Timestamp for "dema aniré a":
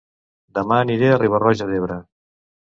0.57-1.19